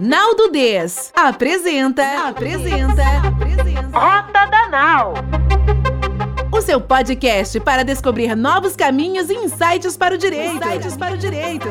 [0.00, 5.14] Naldo Des apresenta, apresenta, apresenta Rota da Nau.
[6.50, 10.56] O seu podcast para descobrir novos caminhos e insights para o direito.
[10.56, 11.68] Insights para o direito.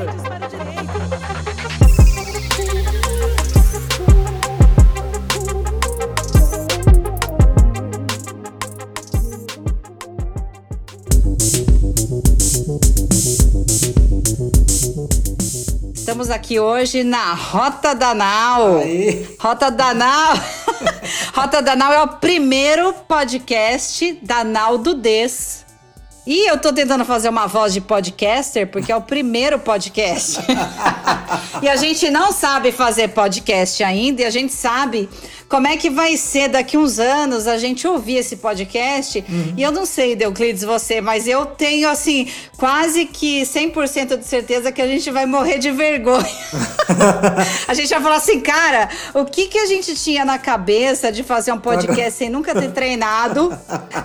[16.32, 18.78] Aqui hoje na Rota Danal.
[18.78, 19.28] Aí.
[19.40, 20.34] Rota Danal.
[21.36, 25.61] Rota Danal é o primeiro podcast da Nau do Des.
[26.25, 30.38] E eu tô tentando fazer uma voz de podcaster porque é o primeiro podcast.
[31.64, 35.09] e a gente não sabe fazer podcast ainda e a gente sabe
[35.52, 39.22] como é que vai ser daqui uns anos a gente ouvir esse podcast.
[39.28, 39.53] Uhum.
[39.58, 44.72] E eu não sei, Deuclides, você, mas eu tenho, assim, quase que 100% de certeza
[44.72, 46.26] que a gente vai morrer de vergonha.
[47.67, 51.22] a gente vai falar assim, cara, o que, que a gente tinha na cabeça de
[51.22, 53.54] fazer um podcast sem nunca ter treinado,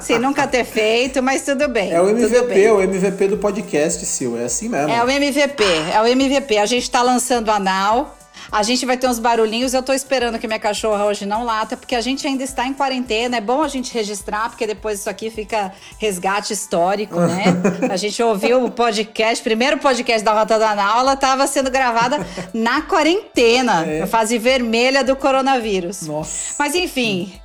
[0.01, 1.93] sem nunca ter feito, mas tudo bem.
[1.93, 4.91] É o MVP, o MVP do podcast, Sil, é assim mesmo.
[4.91, 6.59] É o MVP, é o MVP.
[6.59, 8.17] A gente tá lançando a Now.
[8.51, 9.75] A gente vai ter uns barulhinhos.
[9.75, 12.73] Eu tô esperando que minha cachorra hoje não lata, porque a gente ainda está em
[12.73, 13.37] quarentena.
[13.37, 17.45] É bom a gente registrar, porque depois isso aqui fica resgate histórico, né?
[17.91, 22.25] a gente ouviu o podcast, primeiro podcast da Rota da Nau, ela estava sendo gravada
[22.55, 24.01] na quarentena, é.
[24.01, 26.03] na fase vermelha do coronavírus.
[26.03, 26.55] Nossa.
[26.59, 27.41] Mas enfim.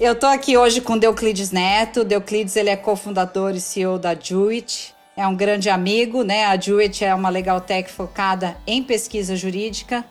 [0.00, 2.02] Eu tô aqui hoje com Deuclides Neto.
[2.02, 4.94] Deuclides, ele é cofundador e CEO da Juit.
[5.14, 6.46] É um grande amigo, né?
[6.46, 10.04] A Juit é uma legal tech focada em pesquisa jurídica.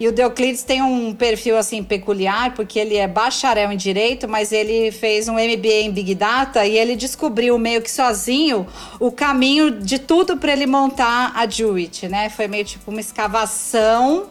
[0.00, 4.52] E o Deuclides tem um perfil assim peculiar, porque ele é bacharel em direito, mas
[4.52, 8.68] ele fez um MBA em Big Data e ele descobriu meio que sozinho
[9.00, 12.30] o caminho de tudo para ele montar a Jewett, né?
[12.30, 14.28] Foi meio tipo uma escavação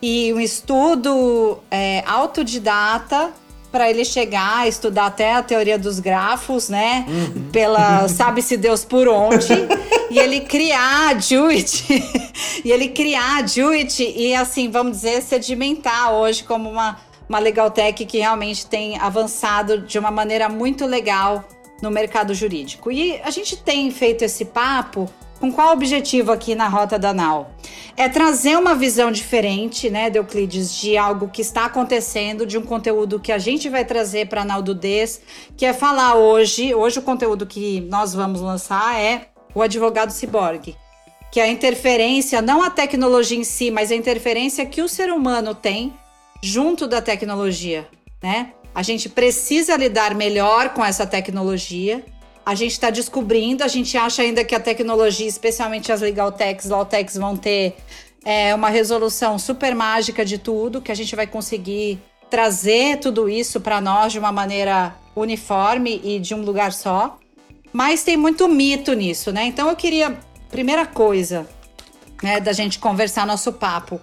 [0.00, 3.32] e um estudo é, autodidata
[3.70, 7.06] para ele chegar a estudar até a teoria dos grafos, né?
[7.08, 7.50] Uhum.
[7.50, 9.52] Pela sabe-se Deus por onde.
[10.10, 11.84] e ele criar a Jewett.
[12.64, 16.98] e ele criar a Jewett e, assim, vamos dizer, sedimentar hoje como uma,
[17.28, 21.44] uma legal tech que realmente tem avançado de uma maneira muito legal
[21.80, 22.90] no mercado jurídico.
[22.90, 25.08] E a gente tem feito esse papo
[25.40, 27.50] com qual objetivo aqui na Rota da Nau?
[27.96, 33.18] É trazer uma visão diferente, né, Deuclides, de algo que está acontecendo, de um conteúdo
[33.18, 35.22] que a gente vai trazer para a Des,
[35.56, 40.76] que é falar hoje, hoje o conteúdo que nós vamos lançar é o advogado ciborgue,
[41.32, 45.10] que é a interferência, não a tecnologia em si, mas a interferência que o ser
[45.10, 45.92] humano tem
[46.42, 47.88] junto da tecnologia,
[48.22, 48.52] né?
[48.74, 52.04] A gente precisa lidar melhor com essa tecnologia
[52.50, 56.68] a gente está descobrindo, a gente acha ainda que a tecnologia, especialmente as legal techs,
[56.68, 57.76] law techs, vão ter
[58.24, 63.60] é, uma resolução super mágica de tudo, que a gente vai conseguir trazer tudo isso
[63.60, 67.20] para nós de uma maneira uniforme e de um lugar só.
[67.72, 69.44] Mas tem muito mito nisso, né?
[69.44, 70.18] Então eu queria,
[70.50, 71.48] primeira coisa,
[72.20, 74.00] né, da gente conversar nosso papo.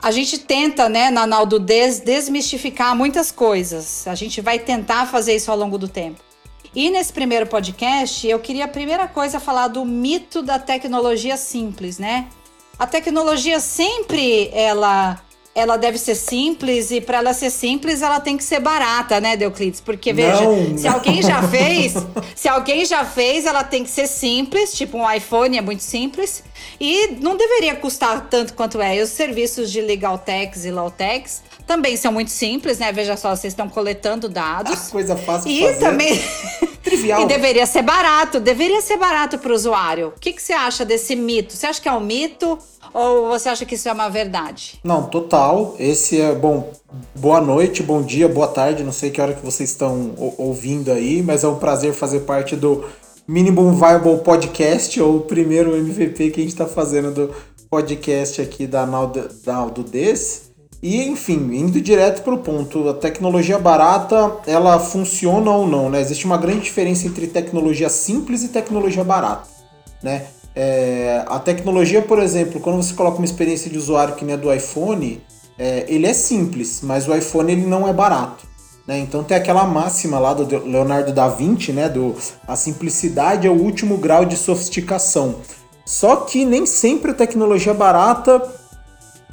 [0.00, 4.06] A gente tenta, né, na Naldo Des, desmistificar muitas coisas.
[4.06, 6.33] A gente vai tentar fazer isso ao longo do tempo.
[6.74, 11.98] E nesse primeiro podcast, eu queria a primeira coisa falar do mito da tecnologia simples,
[11.98, 12.26] né?
[12.76, 15.20] A tecnologia sempre ela
[15.54, 19.36] ela deve ser simples e para ela ser simples ela tem que ser barata, né,
[19.36, 19.80] Deuclides?
[19.80, 20.76] Porque veja, não.
[20.76, 21.94] se alguém já fez,
[22.34, 26.42] se alguém já fez, ela tem que ser simples, tipo um iPhone é muito simples
[26.80, 28.96] e não deveria custar tanto quanto é.
[28.96, 32.92] E os serviços de legal techs e low techs também são muito simples, né?
[32.92, 34.88] Veja só, vocês estão coletando dados.
[34.88, 35.78] Ah, coisa fácil e de fazer.
[35.78, 36.20] também
[36.82, 37.22] trivial.
[37.22, 40.08] e deveria ser barato, deveria ser barato para o usuário.
[40.08, 41.54] O que, que você acha desse mito?
[41.54, 42.58] Você acha que é um mito
[42.92, 44.78] ou você acha que isso é uma verdade?
[44.84, 45.74] Não, total.
[45.78, 46.72] Esse é bom.
[47.14, 48.84] Boa noite, bom dia, boa tarde.
[48.84, 52.54] Não sei que hora que vocês estão ouvindo aí, mas é um prazer fazer parte
[52.54, 52.84] do
[53.26, 57.34] Minimum Viable Podcast, ou o primeiro MVP que a gente está fazendo do
[57.70, 60.43] podcast aqui da Naldo, da Desse.
[60.84, 65.98] E enfim, indo direto para o ponto, a tecnologia barata, ela funciona ou não, né?
[65.98, 69.48] Existe uma grande diferença entre tecnologia simples e tecnologia barata,
[70.02, 70.26] né?
[70.54, 74.36] É, a tecnologia, por exemplo, quando você coloca uma experiência de usuário que nem a
[74.36, 75.22] do iPhone,
[75.58, 78.46] é, ele é simples, mas o iPhone ele não é barato.
[78.86, 78.98] Né?
[78.98, 81.88] Então tem aquela máxima lá do Leonardo da Vinci, né?
[81.88, 82.14] Do
[82.46, 85.36] a simplicidade é o último grau de sofisticação.
[85.86, 88.42] Só que nem sempre a tecnologia barata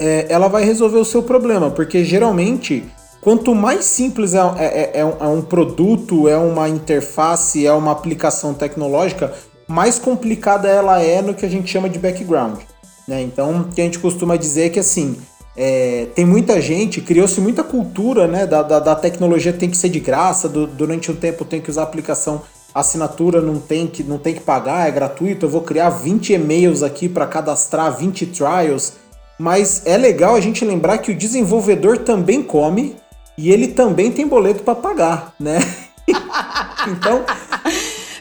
[0.00, 2.84] é, ela vai resolver o seu problema, porque geralmente
[3.20, 7.72] quanto mais simples é, é, é, é, um, é um produto, é uma interface, é
[7.72, 9.32] uma aplicação tecnológica,
[9.68, 12.58] mais complicada ela é no que a gente chama de background.
[13.06, 13.22] Né?
[13.22, 15.16] Então, o que a gente costuma dizer é que assim,
[15.56, 19.88] é, tem muita gente, criou-se muita cultura né, da, da, da, tecnologia tem que ser
[19.88, 22.42] de graça, do, durante um tempo tem que usar a aplicação,
[22.74, 26.82] assinatura não tem, que, não tem que pagar, é gratuito, eu vou criar 20 e-mails
[26.82, 28.94] aqui para cadastrar 20 trials.
[29.42, 32.94] Mas é legal a gente lembrar que o desenvolvedor também come
[33.36, 35.58] e ele também tem boleto para pagar, né?
[36.86, 37.24] então.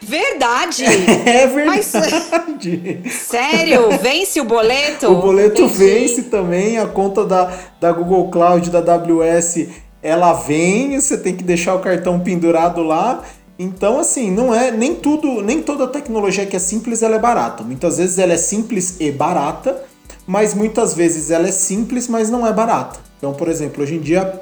[0.01, 0.83] Verdade!
[1.23, 1.67] É verdade!
[1.67, 3.89] Mas, sério?
[4.01, 5.11] Vence o boleto?
[5.11, 5.77] O boleto Entendi.
[5.77, 9.67] vence também, a conta da, da Google Cloud, da AWS,
[10.01, 13.21] ela vem, você tem que deixar o cartão pendurado lá.
[13.59, 17.61] Então, assim, não é nem tudo, nem toda tecnologia que é simples ela é barata.
[17.61, 19.90] Muitas vezes ela é simples e barata,
[20.25, 22.99] mas muitas vezes ela é simples, mas não é barata.
[23.17, 24.41] Então, por exemplo, hoje em dia,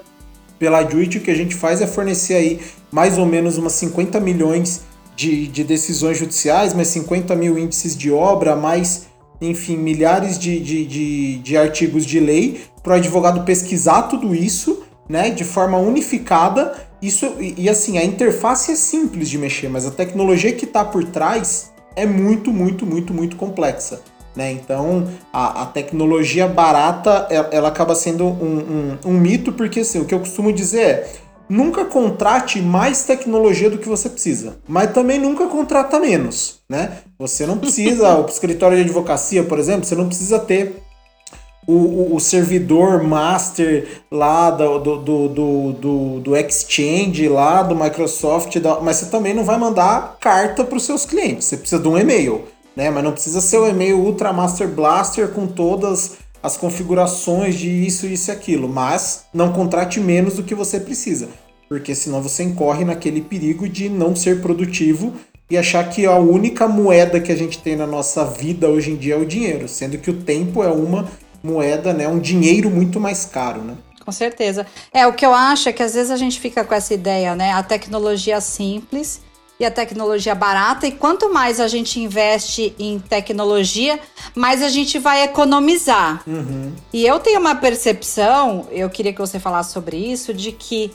[0.57, 2.59] pela Juit, o que a gente faz é fornecer aí
[2.91, 4.81] mais ou menos umas 50 milhões
[5.15, 9.07] de, de decisões judiciais, mais 50 mil índices de obra, mais,
[9.41, 14.83] enfim, milhares de, de, de, de artigos de lei para o advogado pesquisar tudo isso,
[15.07, 16.87] né, de forma unificada.
[17.01, 20.85] Isso e, e assim, a interface é simples de mexer, mas a tecnologia que está
[20.85, 24.01] por trás é muito, muito, muito, muito complexa.
[24.39, 24.53] Né?
[24.53, 29.99] Então, a, a, tecnologia barata ela, ela acaba sendo um, um, um, mito, porque assim,
[29.99, 31.13] o que eu costumo dizer é
[31.49, 36.99] nunca contrate mais tecnologia do que você precisa, mas também nunca contrata menos, né?
[37.17, 40.83] Você não precisa, o escritório de advocacia, por exemplo, você não precisa ter
[41.67, 48.55] o, o, o servidor master lá do, do, do, do, do Exchange, lá do Microsoft,
[48.81, 51.97] mas você também não vai mandar carta para os seus clientes, você precisa de um
[51.97, 52.45] e-mail,
[52.79, 52.89] né?
[52.89, 58.07] Mas não precisa ser o e-mail Ultra Master Blaster com todas as configurações de isso,
[58.07, 61.27] isso e aquilo, mas não contrate menos do que você precisa,
[61.67, 65.13] porque senão você incorre naquele perigo de não ser produtivo
[65.51, 68.95] e achar que a única moeda que a gente tem na nossa vida hoje em
[68.95, 71.05] dia é o dinheiro, sendo que o tempo é uma
[71.43, 73.75] moeda, né, um dinheiro muito mais caro, né?
[74.05, 74.65] Com certeza.
[74.93, 77.35] É, o que eu acho é que às vezes a gente fica com essa ideia,
[77.35, 79.19] né, a tecnologia simples
[79.59, 80.87] e a tecnologia barata.
[80.87, 83.99] E quanto mais a gente investe em tecnologia,
[84.33, 86.23] mais a gente vai economizar.
[86.25, 86.73] Uhum.
[86.93, 90.91] E eu tenho uma percepção, eu queria que você falasse sobre isso, de que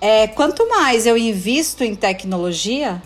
[0.00, 3.02] é, quanto mais eu invisto em tecnologia,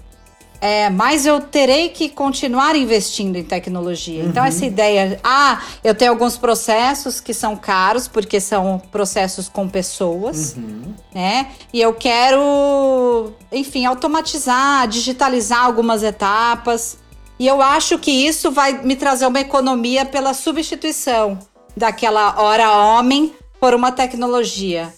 [0.60, 4.24] é, mas eu terei que continuar investindo em tecnologia.
[4.24, 4.30] Então, uhum.
[4.30, 9.68] Então, essa ideia, ah, eu tenho alguns processos que são caros, porque são processos com
[9.68, 10.94] pessoas, uhum.
[11.14, 11.48] né?
[11.72, 16.98] E eu quero, enfim, automatizar, digitalizar algumas etapas.
[17.38, 21.38] E eu acho que isso vai me trazer uma economia pela substituição
[21.76, 24.92] daquela hora homem por uma tecnologia.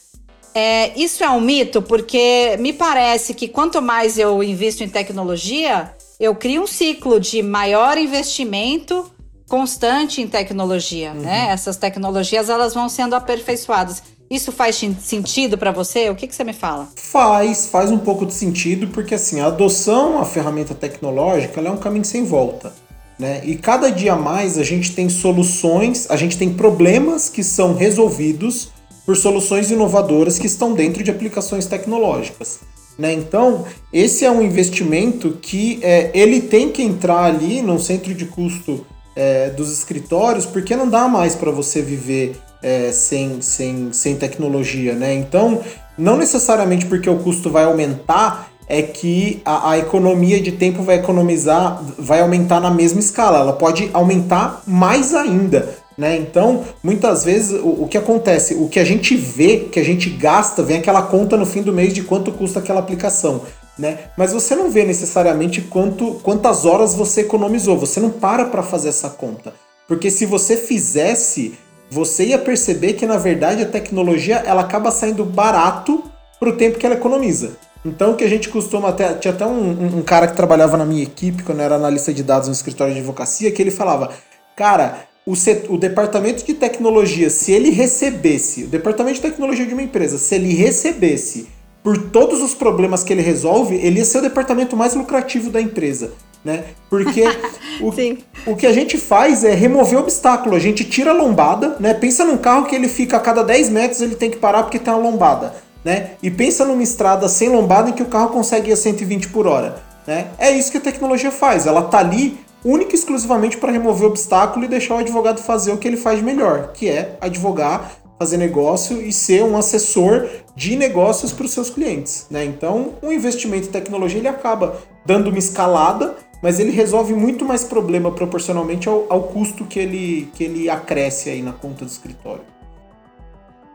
[0.54, 5.94] É, isso é um mito porque me parece que quanto mais eu invisto em tecnologia,
[6.18, 9.10] eu crio um ciclo de maior investimento
[9.48, 11.20] constante em tecnologia, uhum.
[11.22, 11.48] né?
[11.50, 14.02] Essas tecnologias elas vão sendo aperfeiçoadas.
[14.30, 16.08] Isso faz sentido para você?
[16.08, 16.88] O que, que você me fala?
[16.94, 21.76] Faz, faz um pouco de sentido, porque assim, a adoção à ferramenta tecnológica é um
[21.76, 22.72] caminho sem volta.
[23.18, 23.42] Né?
[23.44, 28.70] E cada dia mais a gente tem soluções, a gente tem problemas que são resolvidos
[29.04, 32.60] por soluções inovadoras que estão dentro de aplicações tecnológicas.
[32.98, 33.12] Né?
[33.12, 38.26] Então, esse é um investimento que é, ele tem que entrar ali no centro de
[38.26, 38.86] custo
[39.16, 44.94] é, dos escritórios, porque não dá mais para você viver é, sem, sem, sem tecnologia.
[44.94, 45.14] Né?
[45.14, 45.60] Então,
[45.96, 50.94] não necessariamente porque o custo vai aumentar é que a, a, economia de tempo vai
[50.94, 53.40] economizar, vai aumentar na mesma escala.
[53.40, 55.74] Ela pode aumentar mais ainda.
[56.00, 56.16] Né?
[56.16, 58.54] Então, muitas vezes, o, o, que acontece?
[58.54, 61.74] O que a gente vê, que a gente gasta, vem aquela conta no fim do
[61.74, 63.42] mês de quanto custa aquela aplicação.
[63.78, 63.98] Né?
[64.16, 67.76] Mas você não vê necessariamente quanto, quantas horas você economizou.
[67.76, 69.52] Você não para para fazer essa conta.
[69.86, 71.52] Porque se você fizesse,
[71.90, 76.02] você ia perceber que, na verdade, a tecnologia ela acaba saindo barato
[76.38, 77.58] para o tempo que ela economiza.
[77.84, 79.12] Então, o que a gente costuma até.
[79.12, 82.22] Tinha até um, um, cara que trabalhava na minha equipe, quando eu era analista de
[82.22, 84.10] dados no escritório de advocacia, que ele falava:
[84.56, 85.34] Cara, o,
[85.68, 90.34] o departamento de tecnologia, se ele recebesse, o departamento de tecnologia de uma empresa, se
[90.34, 91.48] ele recebesse
[91.82, 95.60] por todos os problemas que ele resolve, ele ia ser o departamento mais lucrativo da
[95.60, 96.12] empresa.
[96.44, 96.64] Né?
[96.88, 97.22] Porque
[97.80, 101.92] o, o que a gente faz é remover obstáculo, a gente tira a lombada, né?
[101.92, 104.78] Pensa num carro que ele fica a cada 10 metros, ele tem que parar porque
[104.78, 106.12] tem uma lombada, né?
[106.22, 109.46] E pensa numa estrada sem lombada em que o carro consegue ir a 120 por
[109.46, 110.28] hora, né?
[110.38, 114.10] É isso que a tecnologia faz, ela tá ali única e exclusivamente para remover o
[114.10, 118.36] obstáculo e deixar o advogado fazer o que ele faz melhor, que é advogar fazer
[118.36, 122.44] negócio e ser um assessor de negócios para os seus clientes, né?
[122.44, 124.76] Então, um investimento em tecnologia ele acaba
[125.06, 130.30] dando uma escalada, mas ele resolve muito mais problema proporcionalmente ao, ao custo que ele,
[130.34, 132.42] que ele acresce aí na conta do escritório.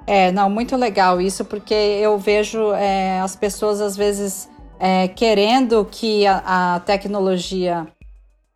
[0.05, 4.47] É, não, muito legal isso, porque eu vejo é, as pessoas às vezes
[4.79, 7.87] é, querendo que a, a, tecnologia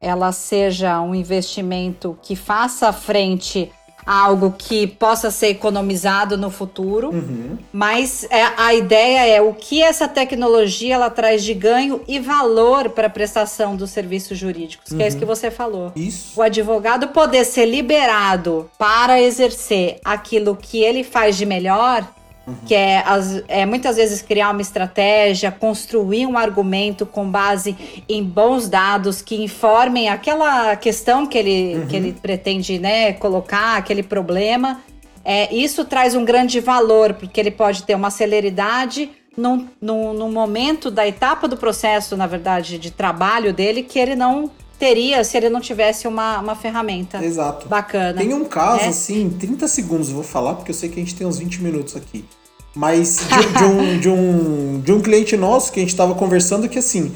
[0.01, 3.71] ela seja um investimento que faça frente
[4.05, 7.57] algo que possa ser economizado no futuro, uhum.
[7.71, 12.89] mas é, a ideia é o que essa tecnologia ela traz de ganho e valor
[12.89, 14.97] para a prestação dos serviços jurídicos, uhum.
[14.97, 15.19] que é isso uhum.
[15.19, 15.91] que você falou.
[15.95, 16.39] Isso.
[16.39, 22.07] O advogado poder ser liberado para exercer aquilo que ele faz de melhor
[22.49, 22.55] Uhum.
[22.65, 27.75] Que é, as, é muitas vezes criar uma estratégia, construir um argumento com base
[28.07, 31.87] em bons dados que informem aquela questão que ele, uhum.
[31.87, 34.81] que ele pretende né, colocar, aquele problema.
[35.23, 40.31] É, isso traz um grande valor, porque ele pode ter uma celeridade num, num, num
[40.31, 45.35] momento da etapa do processo, na verdade, de trabalho dele, que ele não teria se
[45.35, 47.67] ele não tivesse uma, uma ferramenta Exato.
[47.67, 48.17] bacana.
[48.17, 48.87] Tem um caso, né?
[48.87, 51.61] assim, 30 segundos eu vou falar, porque eu sei que a gente tem uns 20
[51.61, 52.23] minutos aqui.
[52.75, 56.69] Mas de, de, um, de, um, de um cliente nosso que a gente estava conversando
[56.69, 57.13] que assim,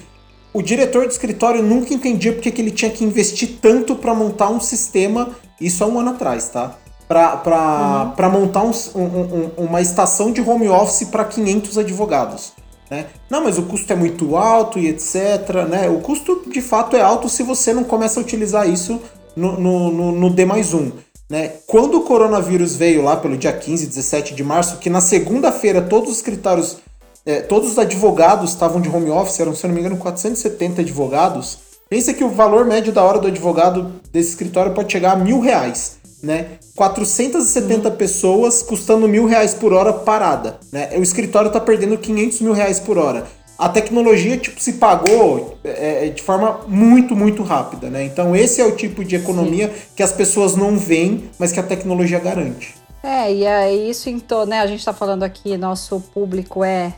[0.54, 4.50] o diretor do escritório nunca entendia porque que ele tinha que investir tanto para montar
[4.50, 5.30] um sistema,
[5.60, 6.78] isso há um ano atrás, tá?
[7.08, 8.30] Para uhum.
[8.32, 12.54] montar um, um, uma estação de home office para 500 advogados.
[12.90, 13.08] Né?
[13.30, 15.66] Não, mas o custo é muito alto e etc.
[15.70, 15.90] Né?
[15.90, 19.02] O custo de fato é alto se você não começa a utilizar isso
[19.36, 20.92] no, no, no, no D mais um.
[21.34, 21.54] Né?
[21.66, 26.12] Quando o coronavírus veio lá pelo dia 15, 17 de março, que na segunda-feira todos
[26.12, 26.78] os escritórios,
[27.26, 31.58] é, todos os advogados estavam de home office, eram, se não me engano, 470 advogados.
[31.90, 35.40] Pensa que o valor médio da hora do advogado desse escritório pode chegar a mil
[35.40, 35.98] reais.
[36.22, 36.60] Né?
[36.76, 37.96] 470 uhum.
[37.96, 40.60] pessoas custando mil reais por hora parada.
[40.72, 40.92] Né?
[40.98, 43.26] O escritório está perdendo 500 mil reais por hora
[43.58, 48.04] a tecnologia tipo, se pagou é, é, de forma muito, muito rápida, né?
[48.04, 49.82] Então esse é o tipo de economia Sim.
[49.96, 52.76] que as pessoas não veem, mas que a tecnologia garante.
[53.04, 54.60] É, e é isso então, né?
[54.60, 56.94] A gente está falando aqui, nosso público é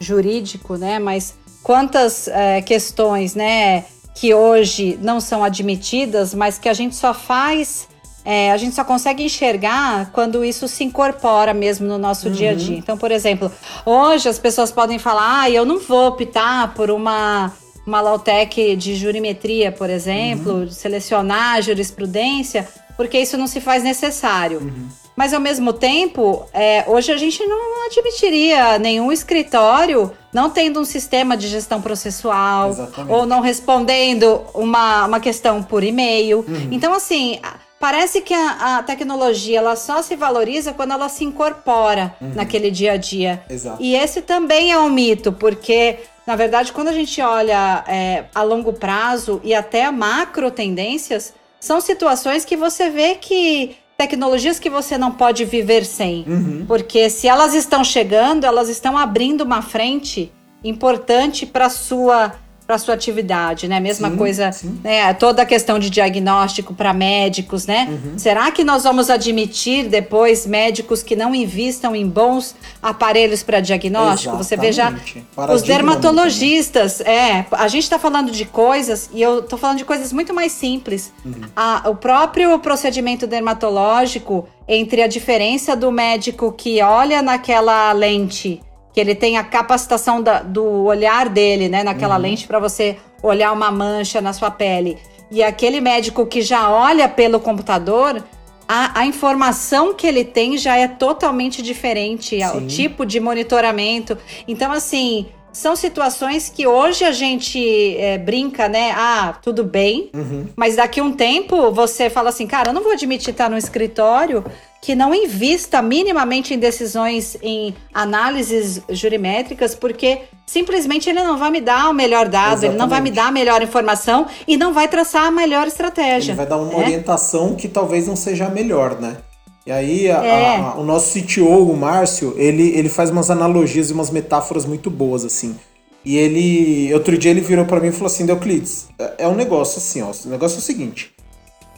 [0.00, 0.98] jurídico, né?
[0.98, 7.12] Mas quantas é, questões, né, que hoje não são admitidas, mas que a gente só
[7.12, 7.88] faz
[8.24, 12.32] é, a gente só consegue enxergar quando isso se incorpora mesmo no nosso uhum.
[12.32, 12.76] dia a dia.
[12.76, 13.50] Então, por exemplo,
[13.84, 17.52] hoje as pessoas podem falar: ah, eu não vou optar por uma,
[17.86, 20.70] uma Lautec de jurimetria, por exemplo, uhum.
[20.70, 24.60] selecionar jurisprudência, porque isso não se faz necessário.
[24.60, 24.88] Uhum.
[25.16, 30.84] Mas ao mesmo tempo, é, hoje a gente não admitiria nenhum escritório não tendo um
[30.84, 33.12] sistema de gestão processual Exatamente.
[33.12, 36.44] ou não respondendo uma, uma questão por e-mail.
[36.46, 36.68] Uhum.
[36.70, 37.38] Então, assim.
[37.80, 42.32] Parece que a, a, tecnologia ela só se valoriza quando ela se incorpora uhum.
[42.34, 43.42] naquele dia a dia.
[43.48, 43.82] Exato.
[43.82, 48.42] E esse também é um mito, porque, na verdade, quando a gente olha é, a
[48.42, 54.98] longo prazo e até macro tendências, são situações que você vê que tecnologias que você
[54.98, 56.26] não pode viver sem.
[56.28, 56.64] Uhum.
[56.68, 60.30] Porque se elas estão chegando, elas estão abrindo uma frente
[60.62, 62.34] importante para sua
[62.70, 63.80] para sua atividade, né?
[63.80, 64.78] Mesma sim, coisa, sim.
[64.84, 65.12] né?
[65.14, 67.88] Toda a questão de diagnóstico para médicos, né?
[67.90, 68.16] Uhum.
[68.16, 74.36] Será que nós vamos admitir depois médicos que não invistam em bons aparelhos para diagnóstico?
[74.36, 74.46] Exatamente.
[74.46, 79.78] Você veja os dermatologistas, é, a gente está falando de coisas e eu estou falando
[79.78, 81.12] de coisas muito mais simples.
[81.24, 81.40] Uhum.
[81.56, 88.60] A, o próprio procedimento dermatológico entre a diferença do médico que olha naquela lente
[88.92, 92.22] que ele tem a capacitação da, do olhar dele, né, naquela uhum.
[92.22, 94.98] lente para você olhar uma mancha na sua pele.
[95.30, 98.22] E aquele médico que já olha pelo computador,
[98.66, 102.56] a, a informação que ele tem já é totalmente diferente, Sim.
[102.56, 104.18] o tipo de monitoramento.
[104.46, 108.92] Então, assim, são situações que hoje a gente é, brinca, né?
[108.96, 110.10] Ah, tudo bem.
[110.14, 110.46] Uhum.
[110.56, 113.56] Mas daqui a um tempo você fala assim, cara, eu não vou admitir estar no
[113.56, 114.44] escritório
[114.80, 121.60] que não invista minimamente em decisões, em análises jurimétricas, porque simplesmente ele não vai me
[121.60, 122.72] dar o melhor dado, Exatamente.
[122.72, 126.32] ele não vai me dar a melhor informação e não vai traçar a melhor estratégia.
[126.32, 126.76] Ele vai dar uma né?
[126.76, 129.18] orientação que talvez não seja a melhor, né?
[129.66, 130.56] E aí a, é.
[130.56, 134.64] a, a, o nosso CTO, o Márcio, ele, ele faz umas analogias e umas metáforas
[134.64, 135.56] muito boas, assim.
[136.04, 139.34] E ele, outro dia ele virou para mim e falou assim, Euclides, é, é um
[139.34, 141.12] negócio assim, ó, o negócio é o seguinte,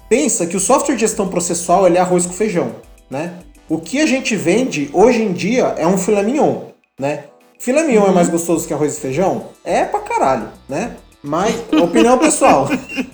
[0.08, 2.72] pensa que o software de gestão processual ele é arroz com feijão
[3.12, 3.34] né?
[3.68, 6.62] O que a gente vende hoje em dia é um filé mignon,
[6.98, 7.24] né?
[7.58, 8.10] Filé mignon é uhum.
[8.10, 9.48] é mais gostoso que arroz e feijão?
[9.62, 10.96] É pra caralho, né?
[11.22, 12.68] Mas, opinião pessoal.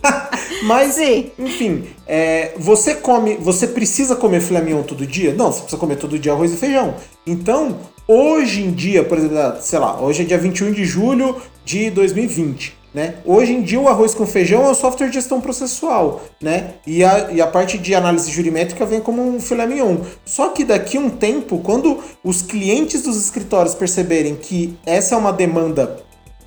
[0.65, 1.31] Mas, Sim.
[1.39, 5.35] enfim, é, você come, você precisa comer filé mignon todo dia?
[5.35, 6.95] Não, você precisa comer todo dia arroz e feijão.
[7.27, 11.91] Então, hoje em dia, por exemplo, sei lá, hoje é dia 21 de julho de
[11.91, 12.79] 2020.
[12.95, 13.17] Né?
[13.27, 16.75] Hoje em dia o arroz com feijão é o software de gestão processual, né?
[16.87, 19.99] E a, e a parte de análise jurimétrica vem como um filé mignon.
[20.25, 25.19] Só que daqui a um tempo, quando os clientes dos escritórios perceberem que essa é
[25.19, 26.03] uma demanda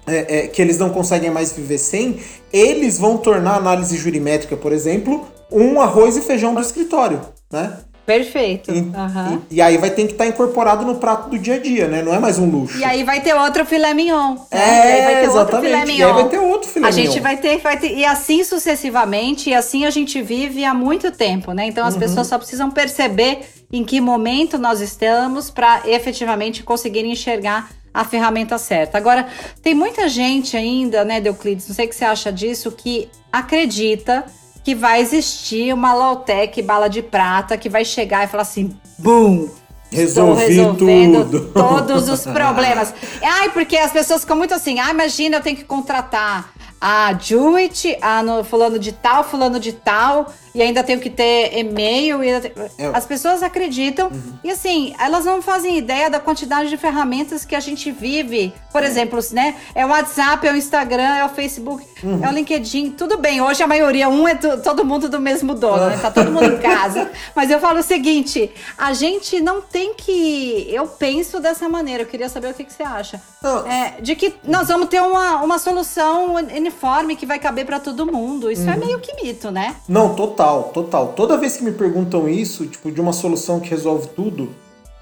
[0.08, 2.20] é, é, que eles não conseguem mais viver sem,
[2.51, 7.77] eles vão tornar a análise jurimétrica, por exemplo, um arroz e feijão do escritório, né?
[8.12, 8.72] Perfeito.
[8.72, 9.41] E, uhum.
[9.50, 11.88] e, e, aí vai ter que estar tá incorporado no prato do dia a dia,
[11.88, 12.01] né?
[12.01, 12.77] Não é mais um luxo.
[12.77, 14.36] E aí vai ter outro filé mignon.
[14.51, 15.00] Né?
[15.00, 15.38] É, vai ter exatamente.
[15.38, 15.98] Outro filé mignon.
[15.98, 17.03] E aí vai ter outro filé a mignon.
[17.03, 17.94] A gente vai ter, vai ter.
[17.96, 21.65] E assim sucessivamente, e assim a gente vive há muito tempo, né?
[21.68, 22.00] Então as uhum.
[22.00, 23.39] pessoas só precisam perceber
[23.72, 28.98] em que momento nós estamos para efetivamente conseguir enxergar a ferramenta certa.
[28.98, 29.27] Agora,
[29.62, 34.25] tem muita gente ainda, né, Deuclides, não sei o que você acha disso, que acredita
[34.63, 39.50] que vai existir uma Lawtech bala de prata que vai chegar e falar assim, bum,
[39.91, 41.51] Resolvi Estou resolvendo tudo.
[41.51, 42.94] todos os problemas.
[43.22, 46.50] Ai, porque as pessoas ficam muito assim, ah, imagina, eu tenho que contratar
[46.80, 51.58] a Jewett, a no, fulano de tal, fulano de tal, e ainda tenho que ter
[51.58, 52.24] e-mail.
[52.24, 52.29] E...
[52.29, 52.51] É.
[52.93, 54.34] As pessoas acreditam, uhum.
[54.43, 58.53] e assim, elas não fazem ideia da quantidade de ferramentas que a gente vive.
[58.72, 58.88] Por é.
[58.88, 59.55] exemplo, né?
[59.75, 62.24] É o WhatsApp, é o Instagram, é o Facebook, uhum.
[62.24, 62.91] é o LinkedIn.
[62.91, 65.98] Tudo bem, hoje a maioria, um é todo mundo do mesmo dono, né?
[66.01, 67.10] Tá todo mundo em casa.
[67.36, 70.67] Mas eu falo o seguinte: a gente não tem que.
[70.70, 73.22] Eu penso dessa maneira, eu queria saber o que, que você acha.
[73.67, 78.05] É, de que nós vamos ter uma, uma solução uniforme que vai caber para todo
[78.05, 78.51] mundo.
[78.51, 78.74] Isso é uhum.
[78.74, 79.75] é meio que mito, né?
[79.88, 80.40] Não, total,
[80.74, 81.13] total.
[81.15, 84.50] Toda vez que me perguntam isso, tipo, de uma solução que resolve tudo,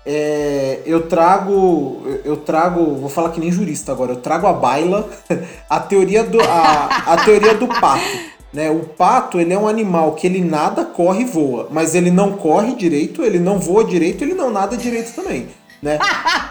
[0.05, 5.09] é, eu trago, eu trago, vou falar que nem jurista agora, eu trago a baila,
[5.69, 8.39] a teoria do, a, a teoria do pato.
[8.51, 12.09] Né, o pato ele é um animal que ele nada, corre e voa, mas ele
[12.09, 15.49] não corre direito, ele não voa direito, ele não nada direito também
[15.81, 15.97] né?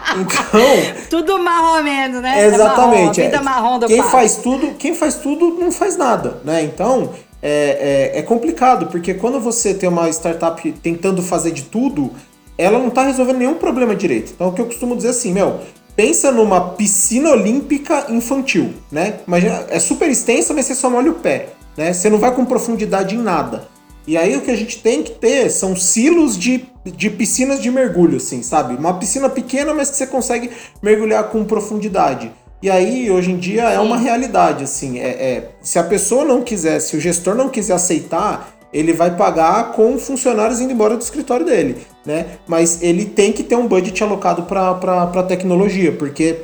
[0.09, 0.59] Então.
[1.07, 2.47] tudo marrom menos, né?
[2.47, 3.21] Exatamente.
[3.21, 6.63] É marrom, vida marrom do quem faz tudo, quem faz tudo não faz nada, né?
[6.63, 12.11] Então é, é, é, complicado, porque quando você tem uma startup tentando fazer de tudo,
[12.57, 14.33] ela não está resolvendo nenhum problema direito.
[14.35, 15.59] Então o que eu costumo dizer assim, meu,
[15.95, 19.19] pensa numa piscina olímpica infantil, né?
[19.27, 21.93] Imagina, é super extensa, mas você só molha o pé, né?
[21.93, 23.67] Você não vai com profundidade em nada.
[24.07, 27.69] E aí o que a gente tem que ter são silos de, de piscinas de
[27.69, 28.75] mergulho, assim, sabe?
[28.75, 30.49] Uma piscina pequena, mas que você consegue
[30.81, 32.31] mergulhar com profundidade.
[32.61, 33.75] E aí, hoje em dia, Sim.
[33.75, 34.99] é uma realidade, assim.
[34.99, 39.15] É, é, se a pessoa não quiser, se o gestor não quiser aceitar, ele vai
[39.15, 42.25] pagar com funcionários indo embora do escritório dele, né?
[42.47, 46.37] Mas ele tem que ter um budget alocado para tecnologia, porque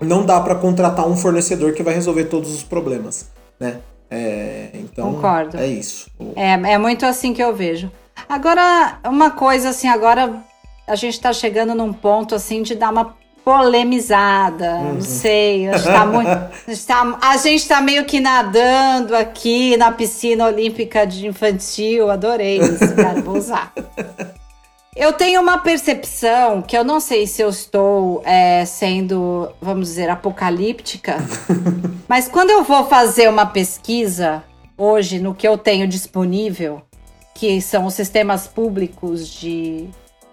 [0.00, 3.78] não dá para contratar um fornecedor que vai resolver todos os problemas, né?
[4.10, 5.56] É, então, Concordo.
[5.56, 6.10] é isso.
[6.36, 7.90] É, é muito assim que eu vejo.
[8.28, 10.42] Agora, uma coisa assim, agora
[10.86, 14.94] a gente está chegando num ponto assim de dar uma polemizada, uhum.
[14.94, 19.16] não sei, a gente, tá muito, a, gente tá, a gente tá meio que nadando
[19.16, 23.72] aqui na piscina olímpica de infantil, adorei isso, cara, vou usar.
[24.94, 30.08] Eu tenho uma percepção que eu não sei se eu estou é, sendo, vamos dizer,
[30.10, 31.16] apocalíptica,
[32.06, 34.44] mas quando eu vou fazer uma pesquisa
[34.76, 36.82] hoje no que eu tenho disponível,
[37.34, 39.88] que são os sistemas públicos de,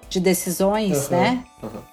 [0.10, 1.44] de decisões, uhum, né?
[1.64, 1.89] Uhum.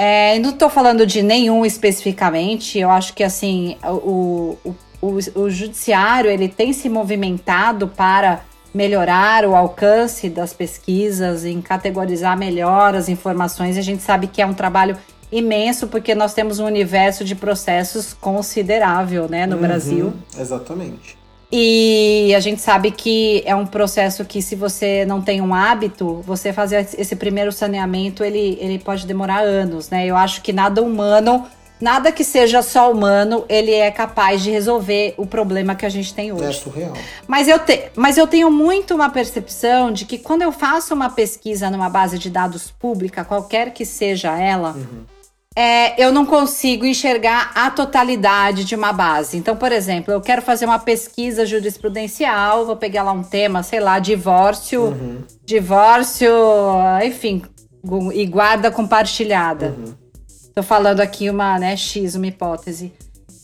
[0.00, 5.50] É, não estou falando de nenhum especificamente, eu acho que assim, o, o, o, o
[5.50, 13.08] judiciário ele tem se movimentado para melhorar o alcance das pesquisas, em categorizar melhor as
[13.08, 13.76] informações.
[13.76, 14.96] A gente sabe que é um trabalho
[15.32, 20.12] imenso porque nós temos um universo de processos considerável, né, no uhum, Brasil.
[20.38, 21.17] Exatamente.
[21.50, 26.20] E a gente sabe que é um processo que, se você não tem um hábito,
[26.22, 30.06] você fazer esse primeiro saneamento, ele, ele pode demorar anos, né?
[30.06, 31.46] Eu acho que nada humano
[31.80, 36.12] Nada que seja só humano, ele é capaz de resolver o problema que a gente
[36.12, 36.44] tem hoje.
[36.44, 36.92] É surreal.
[37.26, 41.08] Mas eu, te, mas eu tenho muito uma percepção de que quando eu faço uma
[41.08, 45.04] pesquisa numa base de dados pública, qualquer que seja ela, uhum.
[45.60, 49.36] É, eu não consigo enxergar a totalidade de uma base.
[49.36, 53.80] Então, por exemplo, eu quero fazer uma pesquisa jurisprudencial, vou pegar lá um tema, sei
[53.80, 55.24] lá, divórcio, uhum.
[55.44, 56.30] divórcio,
[57.04, 57.42] enfim,
[58.14, 59.74] e guarda compartilhada.
[59.76, 59.94] Uhum.
[60.54, 62.92] Tô falando aqui uma, né, X, uma hipótese.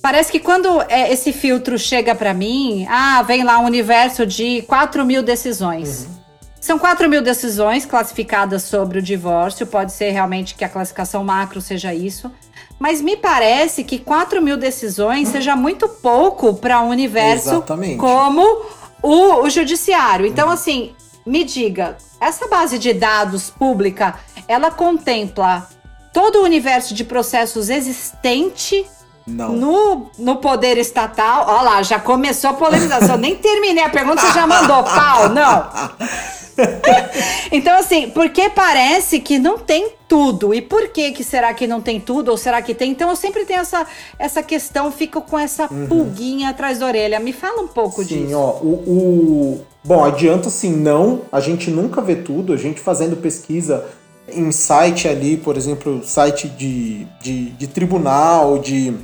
[0.01, 4.63] Parece que quando é, esse filtro chega para mim, ah, vem lá um universo de
[4.69, 6.05] 4 mil decisões.
[6.05, 6.24] Uhum.
[6.65, 9.67] São 4 mil decisões classificadas sobre o divórcio.
[9.67, 12.33] Pode ser realmente que a classificação macro seja isso.
[12.79, 17.99] Mas me parece que 4 mil decisões seja muito pouco para um universo Exatamente.
[17.99, 18.63] como
[19.03, 20.25] o, o judiciário.
[20.25, 20.95] Então, assim,
[21.27, 24.15] me diga, essa base de dados pública,
[24.49, 25.69] ela contempla
[26.15, 28.87] todo o universo de processos existente
[29.27, 29.53] Não.
[29.53, 31.45] no, no poder estatal.
[31.47, 33.19] Olha lá, já começou a polemização.
[33.19, 35.29] Nem terminei a pergunta, você já mandou pau.
[35.29, 35.69] Não.
[37.53, 40.55] então, assim, porque parece que não tem tudo.
[40.55, 42.31] E por que, que será que não tem tudo?
[42.31, 42.91] Ou será que tem?
[42.91, 43.87] Então, eu sempre tenho essa,
[44.19, 47.19] essa questão, fico com essa pulguinha atrás da orelha.
[47.21, 48.07] Me fala um pouco Uhum.
[48.07, 48.39] Sim, disso.
[48.39, 53.17] ó, o, o- Bom, adianta assim, não, a gente nunca vê tudo, a gente fazendo
[53.17, 53.85] pesquisa
[54.33, 58.95] em site ali, por exemplo, site de, de, de tribunal, de.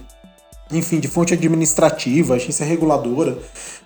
[0.72, 3.38] Enfim, de fonte administrativa, agência reguladora,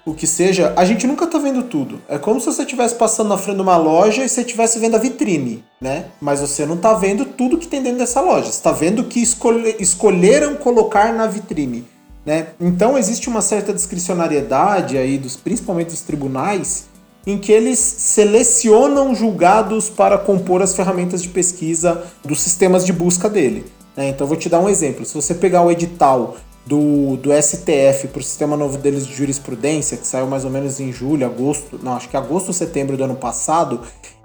[0.05, 2.01] o que seja, a gente nunca tá vendo tudo.
[2.09, 4.95] É como se você estivesse passando na frente de uma loja e você estivesse vendo
[4.97, 6.07] a vitrine, né?
[6.21, 8.53] Mas você não tá vendo tudo que tem dentro dessa loja.
[8.53, 11.87] Você tá vendo o que escolhe- escolheram colocar na vitrine.
[12.27, 12.49] Né?
[12.59, 16.87] Então existe uma certa discricionariedade aí, dos, principalmente dos tribunais,
[17.27, 23.29] em que eles selecionam julgados para compor as ferramentas de pesquisa dos sistemas de busca
[23.29, 23.67] dele.
[23.97, 24.09] né?
[24.09, 25.05] Então vou te dar um exemplo.
[25.05, 29.97] Se você pegar o edital do, do STF para o sistema novo deles de jurisprudência,
[29.97, 33.05] que saiu mais ou menos em julho, agosto, não, acho que agosto ou setembro do
[33.05, 33.81] ano passado,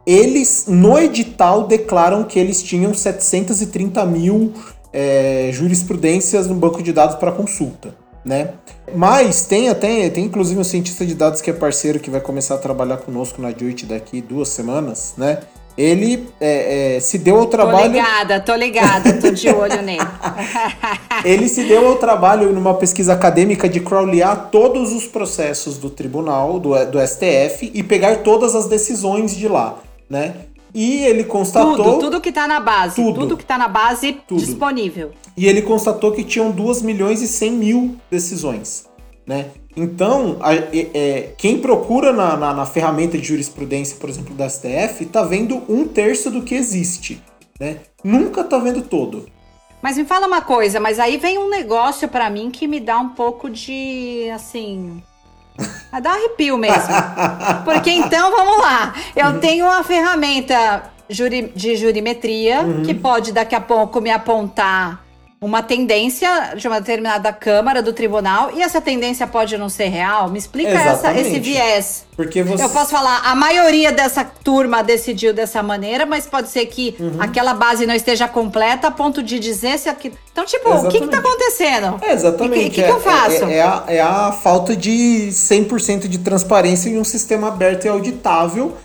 [0.06, 4.54] eles no edital declaram que eles tinham 730 mil
[4.94, 8.54] é, jurisprudências no banco de dados para consulta, né?
[8.96, 12.56] Mas tem até, tem inclusive um cientista de dados que é parceiro que vai começar
[12.56, 15.40] a trabalhar conosco na Duit daqui duas semanas, né?
[15.80, 17.94] Ele é, é, se deu ao Tô trabalho.
[17.94, 20.06] ligada, tô ligada, tô de olho nele.
[21.24, 26.60] Ele se deu ao trabalho numa pesquisa acadêmica de crawlear todos os processos do tribunal,
[26.60, 30.36] do, do STF, e pegar todas as decisões de lá, né?
[30.76, 31.78] E ele constatou.
[31.78, 32.96] Tudo, tudo que tá na base.
[32.96, 33.22] Tudo.
[33.22, 34.40] Tudo, que tá na base Tudo.
[34.40, 35.12] disponível.
[35.38, 38.89] E ele constatou que tinham 2 milhões e 100 mil decisões.
[39.30, 39.46] Né?
[39.78, 45.06] Então, a- é- quem procura na, na- na ferramenta de jurisprudência, por exemplo, da STF,
[45.06, 47.22] tá vendo um terço do que existe.
[47.60, 47.78] Né?
[48.04, 49.28] Nunca tá vendo todo.
[49.84, 52.98] Mas me fala uma coisa, mas aí vem um negócio pra mim que me dá
[52.98, 55.00] um pouco de, assim...
[56.02, 56.90] Dar um arrepio mesmo.
[57.64, 58.96] Porque então, vamos lá.
[59.16, 65.06] Eu tenho uma ferramenta juri- de jurimetria que pode daqui a pouco me apontar
[65.42, 70.30] uma tendência de uma determinada Câmara do Tribunal e essa tendência pode não ser real.
[70.30, 72.06] Me explica essa, esse viés.
[72.14, 72.62] Porque você.
[72.62, 77.54] Eu posso falar, a maioria dessa turma decidiu dessa maneira, mas pode ser que aquela
[77.54, 80.12] base não esteja completa a ponto de dizer se aqui.
[80.32, 82.00] Então, tipo, o que que tá acontecendo?
[82.02, 82.60] É, exatamente.
[82.60, 83.46] O que, que é, eu faço?
[83.46, 87.88] É, é a, é a falta de 100% de transparência em um sistema aberto e
[87.88, 88.76] auditável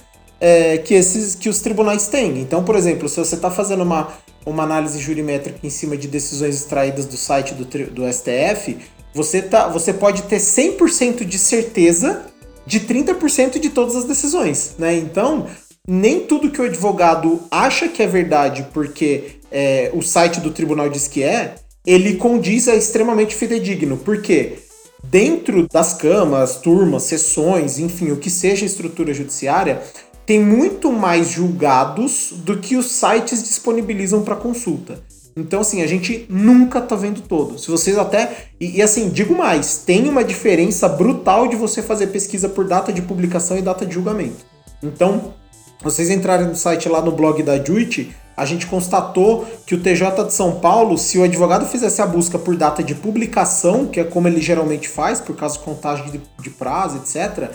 [0.41, 2.39] é, que, esses, que os tribunais têm.
[2.41, 4.09] Então, por exemplo, se você está fazendo uma,
[4.45, 8.77] uma análise jurimétrica em cima de decisões extraídas do site do, do STF,
[9.15, 12.27] você, tá, você pode ter 100% de certeza
[12.67, 14.75] de 30% de todas as decisões.
[14.79, 14.97] Né?
[14.97, 15.47] Então,
[15.87, 20.89] nem tudo que o advogado acha que é verdade porque é, o site do tribunal
[20.89, 21.55] diz que é,
[21.87, 23.97] ele condiz é extremamente fidedigno.
[23.97, 24.59] Por quê?
[25.03, 29.83] Dentro das câmaras, turmas, sessões, enfim, o que seja estrutura judiciária,
[30.27, 35.03] tem muito mais julgados do que os sites disponibilizam para consulta.
[35.37, 37.59] Então, assim, a gente nunca tá vendo todo.
[37.59, 38.47] Se vocês até.
[38.61, 42.93] E, e, assim, digo mais: tem uma diferença brutal de você fazer pesquisa por data
[42.93, 44.47] de publicação e data de julgamento.
[44.83, 45.35] Então,
[45.83, 50.25] vocês entrarem no site lá no blog da Juit, a gente constatou que o TJ
[50.25, 54.05] de São Paulo, se o advogado fizesse a busca por data de publicação, que é
[54.05, 57.51] como ele geralmente faz, por causa de contagem de, de prazo, etc.,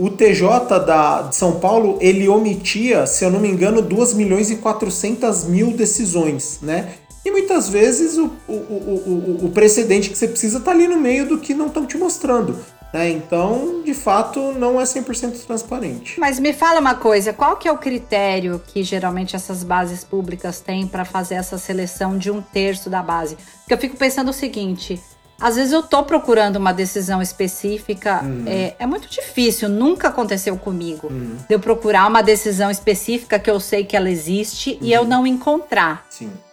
[0.00, 4.50] o TJ da, de São Paulo, ele omitia, se eu não me engano, 2 milhões
[4.50, 6.94] e 400 mil decisões, né?
[7.22, 11.28] E muitas vezes o, o, o, o, precedente que você precisa tá ali no meio
[11.28, 12.58] do que não estão te mostrando.
[12.94, 13.10] Né?
[13.10, 16.18] Então, de fato, não é 100% transparente.
[16.18, 20.60] Mas me fala uma coisa, qual que é o critério que geralmente essas bases públicas
[20.60, 23.36] têm para fazer essa seleção de um terço da base?
[23.58, 24.98] Porque eu fico pensando o seguinte,
[25.40, 28.44] às vezes eu tô procurando uma decisão específica, Uhum.
[28.46, 31.08] é, é muito difícil, nunca aconteceu comigo,
[31.48, 35.02] de eu procurar uma decisão específica que eu sei que ela existe e Uhum.
[35.02, 36.06] eu não encontrar.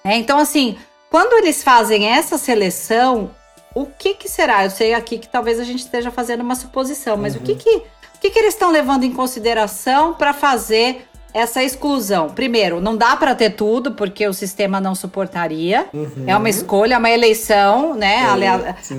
[0.03, 0.77] É, então, assim,
[1.09, 3.31] quando eles fazem essa seleção,
[3.75, 4.63] o que que será?
[4.65, 7.69] Eu sei aqui que talvez a gente esteja fazendo uma suposição, mas o que que,
[7.77, 12.29] o que que eles estão levando em consideração para fazer essa exclusão?
[12.29, 15.85] Primeiro, não dá para ter tudo porque o sistema não suportaria.
[16.25, 18.47] É uma escolha, é uma eleição, né, É,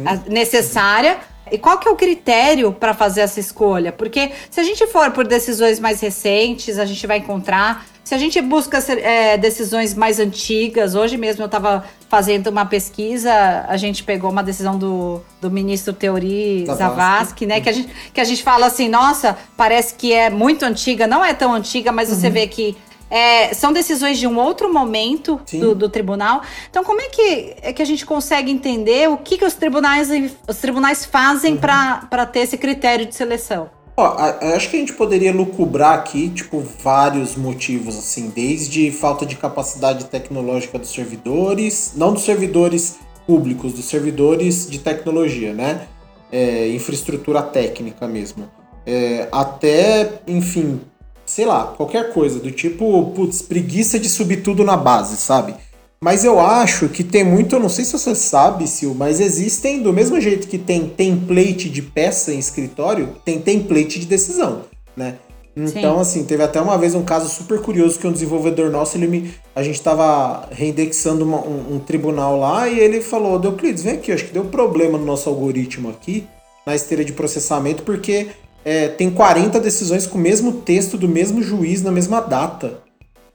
[0.06, 1.18] a- necessária.
[1.50, 3.90] E qual que é o critério para fazer essa escolha?
[3.90, 7.86] Porque se a gente for por decisões mais recentes, a gente vai encontrar.
[8.08, 13.30] Se a gente busca é, decisões mais antigas, hoje mesmo eu estava fazendo uma pesquisa,
[13.68, 17.60] a gente pegou uma decisão do, do ministro Teori Zavascki, né?
[17.60, 21.22] Que a, gente, que a gente fala assim, nossa, parece que é muito antiga, não
[21.22, 22.14] é tão antiga, mas uhum.
[22.14, 22.78] você vê que
[23.10, 26.40] é, são decisões de um outro momento do, do, tribunal.
[26.70, 30.08] Então, como é que, é que a gente consegue entender o que, que os tribunais,
[30.48, 31.60] os tribunais fazem uhum.
[31.60, 33.68] para ter esse critério de seleção?
[34.00, 34.14] Ó,
[34.54, 40.04] acho que a gente poderia lucubrar aqui, tipo, vários motivos, assim, desde falta de capacidade
[40.04, 45.88] tecnológica dos servidores, não dos servidores públicos, dos servidores de tecnologia, né?
[46.30, 48.48] É, infraestrutura técnica mesmo.
[48.86, 50.80] É, até, enfim,
[51.26, 55.56] sei lá, qualquer coisa, do tipo, putz, preguiça de subir tudo na base, sabe?
[56.00, 59.82] Mas eu acho que tem muito, eu não sei se você sabe, Sil, mas existem,
[59.82, 64.62] do mesmo jeito que tem template de peça em escritório, tem template de decisão,
[64.96, 65.16] né?
[65.56, 66.00] Então, Sim.
[66.00, 69.34] assim, teve até uma vez um caso super curioso que um desenvolvedor nosso, ele me,
[69.56, 74.12] a gente estava reindexando uma, um, um, tribunal lá e ele falou, Euclides, vem aqui,
[74.12, 76.24] acho que deu problema no nosso algoritmo aqui,
[76.64, 78.28] na esteira de processamento, porque
[78.64, 82.78] é, tem 40 decisões com o mesmo texto do mesmo juiz na mesma data.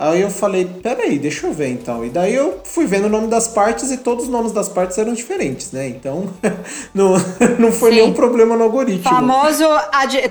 [0.03, 2.03] Aí eu falei, peraí, deixa eu ver então.
[2.03, 4.97] E daí eu fui vendo o nome das partes e todos os nomes das partes
[4.97, 5.87] eram diferentes, né?
[5.87, 6.27] Então
[6.93, 7.13] não,
[7.57, 7.95] não foi Sim.
[7.95, 9.01] nenhum problema no algoritmo.
[9.01, 9.63] Famoso,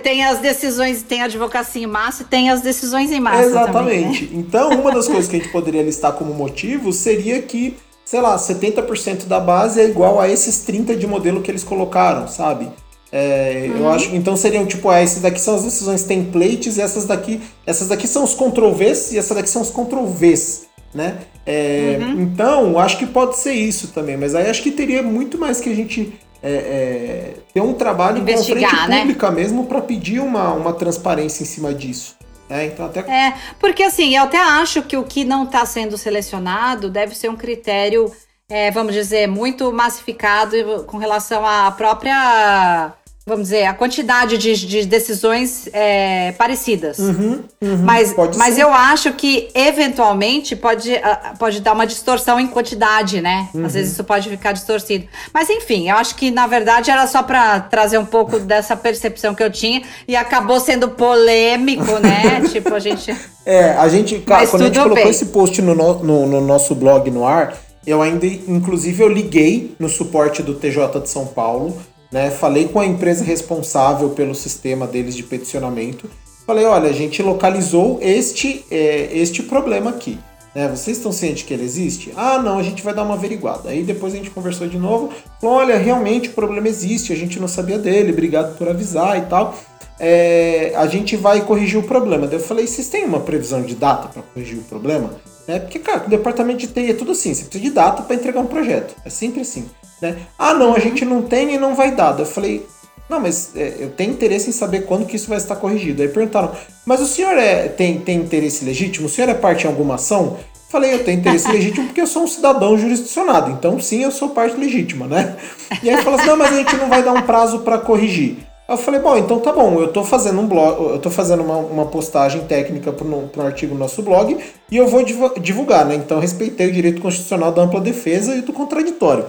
[0.03, 3.45] tem as decisões, tem a advocacia em massa e tem as decisões em massa.
[3.45, 4.27] Exatamente.
[4.27, 4.45] Também, né?
[4.47, 8.37] Então, uma das coisas que a gente poderia listar como motivo seria que, sei lá,
[8.37, 12.69] 70% da base é igual a esses 30 de modelo que eles colocaram, sabe?
[13.15, 13.81] É, uhum.
[13.81, 17.89] Eu acho então seriam tipo, ah, esses daqui são as decisões templates, essas daqui, essas
[17.89, 20.63] daqui são os Ctrl Vs e essas daqui são os Ctrl Vs,
[20.95, 21.19] né?
[21.45, 22.23] É, uhum.
[22.23, 25.69] Então, acho que pode ser isso também, mas aí acho que teria muito mais que
[25.69, 29.01] a gente é, é, ter um trabalho Investigar, com a frente né?
[29.01, 32.17] pública mesmo para pedir uma, uma transparência em cima disso.
[32.49, 33.01] É, então até...
[33.01, 37.29] é, porque assim, eu até acho que o que não está sendo selecionado deve ser
[37.29, 38.11] um critério,
[38.49, 44.85] é, vamos dizer, muito massificado com relação à própria vamos dizer, a quantidade de, de
[44.85, 46.99] decisões é, parecidas.
[46.99, 52.49] Uhum, uhum, mas mas eu acho que, eventualmente, pode, uh, pode dar uma distorção em
[52.49, 53.49] quantidade, né?
[53.55, 53.65] Uhum.
[53.65, 55.07] Às vezes isso pode ficar distorcido.
[55.33, 59.37] Mas, enfim, eu acho que, na verdade, era só para trazer um pouco dessa percepção
[59.37, 62.43] que eu tinha e acabou sendo polêmico, né?
[62.51, 63.15] tipo, a gente...
[63.47, 65.09] É, a gente, cara, quando a gente colocou bem.
[65.09, 67.55] esse post no, no, no nosso blog no ar,
[67.87, 71.77] eu ainda, inclusive, eu liguei no suporte do TJ de São Paulo
[72.13, 72.31] né?
[72.31, 76.09] Falei com a empresa responsável pelo sistema deles de peticionamento.
[76.47, 80.19] Falei, olha, a gente localizou este, é, este problema aqui.
[80.55, 80.69] Né?
[80.69, 82.13] Vocês estão cientes que ele existe?
[82.17, 83.71] Ah, não, a gente vai dar uma averiguada.
[83.71, 85.11] Aí depois a gente conversou de novo.
[85.41, 89.23] Falou, olha, realmente o problema existe, a gente não sabia dele, obrigado por avisar e
[89.23, 89.57] tal.
[89.99, 92.27] É, a gente vai corrigir o problema.
[92.27, 95.11] Daí eu falei, vocês têm uma previsão de data para corrigir o problema?
[95.47, 98.15] É, porque, cara, o departamento de TI é tudo assim, você precisa de data para
[98.15, 98.95] entregar um projeto.
[99.05, 99.67] É sempre assim.
[100.03, 100.17] Né?
[100.37, 102.19] Ah, não, a gente não tem e não vai dar.
[102.19, 102.67] Eu falei,
[103.09, 106.03] não, mas é, eu tenho interesse em saber quando que isso vai estar corrigido.
[106.03, 106.51] Aí perguntaram,
[106.85, 109.07] mas o senhor é, tem, tem interesse legítimo?
[109.07, 110.39] O senhor é parte em alguma ação?
[110.69, 114.31] Falei, eu tenho interesse legítimo porque eu sou um cidadão jurisdicionado, então sim, eu sou
[114.31, 115.37] parte legítima, né?
[115.83, 118.39] E aí falou assim, não, mas a gente não vai dar um prazo para corrigir.
[118.67, 121.57] Eu falei, bom, então tá bom, eu tô fazendo um blog, eu tô fazendo uma,
[121.59, 124.39] uma postagem técnica para um artigo no nosso blog
[124.71, 125.05] e eu vou
[125.39, 125.95] divulgar, né?
[125.95, 129.27] Então respeitei o direito constitucional da ampla defesa e do contraditório.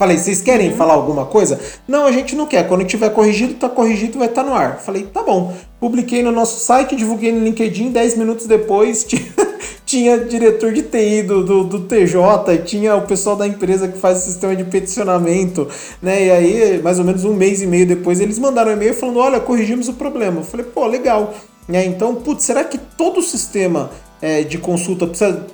[0.00, 0.76] Falei, vocês querem uhum.
[0.76, 1.60] falar alguma coisa?
[1.86, 2.66] Não, a gente não quer.
[2.66, 4.78] Quando tiver corrigido, tá corrigido, vai estar tá no ar.
[4.78, 5.54] Falei, tá bom.
[5.78, 9.22] Publiquei no nosso site, divulguei no LinkedIn, 10 minutos depois tinha,
[9.84, 14.22] tinha diretor de TI do, do, do, TJ, tinha o pessoal da empresa que faz
[14.22, 15.68] o sistema de peticionamento,
[16.00, 16.24] né?
[16.24, 19.18] E aí, mais ou menos um mês e meio depois, eles mandaram um e-mail falando,
[19.18, 20.40] olha, corrigimos o problema.
[20.40, 21.34] Eu falei, pô, legal.
[21.68, 21.84] Né?
[21.84, 23.90] Então, putz, será que todo o sistema
[24.22, 25.44] é, de consulta precisa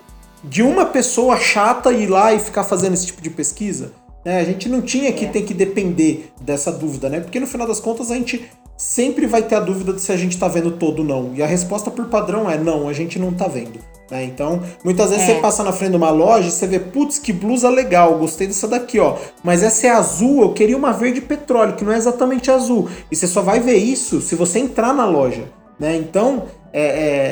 [0.44, 4.05] de uma pessoa chata ir lá e ficar fazendo esse tipo de pesquisa?
[4.26, 4.40] Né?
[4.40, 5.28] A gente não tinha que é.
[5.28, 7.20] ter que depender dessa dúvida, né?
[7.20, 8.44] Porque no final das contas a gente
[8.76, 11.32] sempre vai ter a dúvida de se a gente está vendo todo ou não.
[11.32, 13.78] E a resposta por padrão é não, a gente não está vendo.
[14.10, 14.24] Né?
[14.24, 15.34] Então, muitas vezes é.
[15.34, 18.48] você passa na frente de uma loja e você vê, putz, que blusa legal, gostei
[18.48, 19.16] dessa daqui, ó.
[19.44, 22.88] Mas essa é azul, eu queria uma verde petróleo, que não é exatamente azul.
[23.08, 25.44] E você só vai ver isso se você entrar na loja.
[25.78, 25.96] Né?
[25.96, 26.82] Então, é,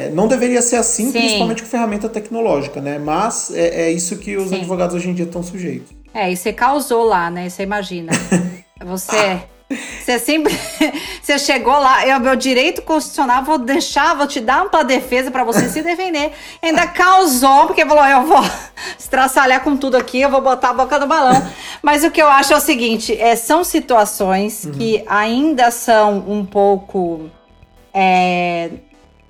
[0.06, 1.18] é, não deveria ser assim, Sim.
[1.18, 3.00] principalmente com ferramenta tecnológica, né?
[3.00, 4.56] Mas é, é isso que os Sim.
[4.56, 6.03] advogados hoje em dia estão sujeitos.
[6.14, 7.48] É, e você causou lá, né?
[7.48, 8.12] Você imagina.
[8.84, 9.42] Você.
[9.68, 10.54] Você sempre.
[11.22, 15.30] Você chegou lá, é o meu direito constitucional, vou deixar, vou te dar ampla defesa
[15.30, 16.32] para você se defender.
[16.60, 18.42] Ainda causou, porque falou: eu vou
[18.98, 21.50] estraçalhar com tudo aqui, eu vou botar a boca no balão.
[21.82, 24.72] Mas o que eu acho é o seguinte: é, são situações uhum.
[24.72, 27.30] que ainda são um pouco
[27.92, 28.70] é,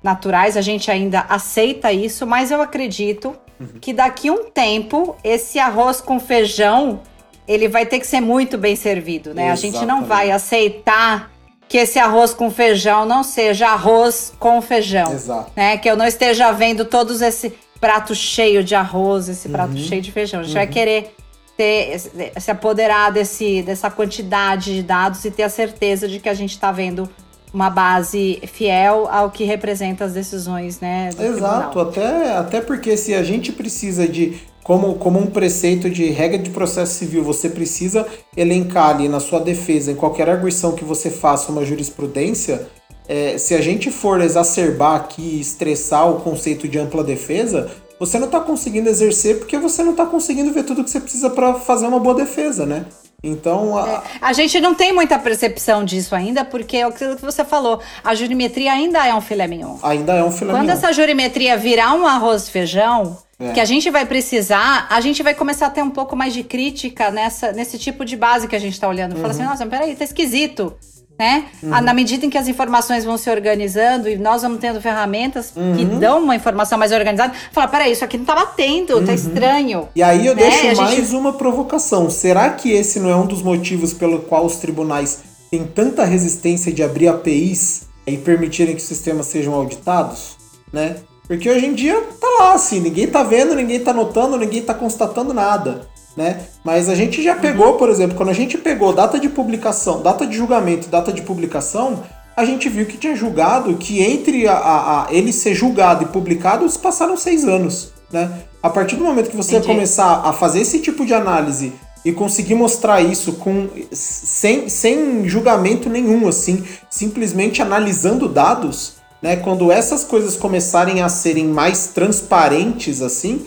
[0.03, 3.79] naturais, a gente ainda aceita isso, mas eu acredito uhum.
[3.79, 7.01] que daqui um tempo esse arroz com feijão
[7.47, 9.51] ele vai ter que ser muito bem servido, né?
[9.51, 9.75] Exatamente.
[9.75, 11.31] A gente não vai aceitar
[11.67, 15.51] que esse arroz com feijão não seja arroz com feijão, Exato.
[15.55, 15.77] né?
[15.77, 19.77] Que eu não esteja vendo todos esse prato cheio de arroz, esse prato uhum.
[19.77, 20.39] cheio de feijão.
[20.39, 20.59] A gente uhum.
[20.59, 21.15] vai querer
[21.57, 21.99] ter,
[22.39, 26.51] se apoderar desse, dessa quantidade de dados e ter a certeza de que a gente
[26.51, 27.09] está vendo
[27.55, 31.09] uma base fiel ao que representa as decisões, né?
[31.17, 36.37] Exato, até, até porque se a gente precisa de como, como um preceito de regra
[36.37, 41.09] de processo civil, você precisa elencar ali na sua defesa, em qualquer arguição que você
[41.09, 42.67] faça uma jurisprudência,
[43.07, 48.25] é, se a gente for exacerbar aqui, estressar o conceito de ampla defesa, você não
[48.25, 51.87] está conseguindo exercer porque você não está conseguindo ver tudo que você precisa para fazer
[51.87, 52.85] uma boa defesa, né?
[53.27, 53.77] Então.
[53.77, 53.89] A...
[53.89, 54.33] É, a...
[54.33, 57.81] gente não tem muita percepção disso ainda, porque é o que você falou.
[58.03, 59.77] A jurimetria ainda é um filé mignon.
[59.81, 63.51] Ainda é um filé Quando essa jurimetria virar um arroz e feijão, é.
[63.51, 66.43] que a gente vai precisar, a gente vai começar a ter um pouco mais de
[66.43, 69.15] crítica nessa, nesse tipo de base que a gente está olhando.
[69.15, 69.21] Uhum.
[69.21, 70.75] Fala assim, nossa, peraí, tá esquisito
[71.17, 71.45] né?
[71.63, 71.69] Uhum.
[71.81, 75.75] Na medida em que as informações vão se organizando e nós vamos tendo ferramentas uhum.
[75.75, 79.05] que dão uma informação mais organizada, fala, peraí, isso aqui não tá batendo, tá uhum.
[79.05, 79.87] tá estranho.
[79.95, 80.43] E aí eu né?
[80.43, 81.15] deixo mais gente...
[81.15, 82.09] uma provocação.
[82.09, 86.71] Será que esse não é um dos motivos pelo qual os tribunais têm tanta resistência
[86.71, 90.37] de abrir APIs e permitirem que os sistemas sejam auditados,
[90.71, 90.97] né?
[91.27, 94.75] Porque hoje em dia tá lá assim, ninguém tá vendo, ninguém tá notando, ninguém tá
[94.75, 96.41] constatando nada né?
[96.63, 100.25] Mas a gente já pegou, por exemplo, quando a gente pegou data de publicação, data
[100.25, 102.03] de julgamento, data de publicação,
[102.35, 106.07] a gente viu que tinha julgado que entre a, a, a ele ser julgado e
[106.07, 108.31] publicado se passaram seis anos, né?
[108.61, 111.73] A partir do momento que você começar a fazer esse tipo de análise
[112.03, 119.37] e conseguir mostrar isso com sem, sem julgamento nenhum, assim, simplesmente analisando dados, né?
[119.37, 123.45] Quando essas coisas começarem a serem mais transparentes, assim,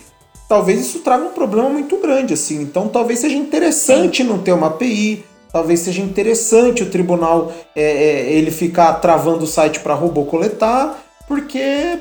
[0.48, 2.62] talvez isso traga um problema muito grande, assim.
[2.62, 8.32] Então, talvez seja interessante não ter uma API, talvez seja interessante o tribunal é, é,
[8.32, 11.98] ele ficar travando o site para robô coletar, porque